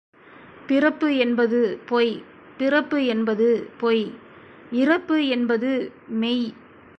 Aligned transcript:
பிறப்பு 0.67 1.15
என்பது 1.15 1.79
பொய் 1.85 2.23
பிறப்பு 2.57 3.05
என்பது 3.05 3.47
பொய் 3.77 4.03
இறப்பு 4.71 5.27
என்பது 5.27 5.91
மெய். 6.07 6.45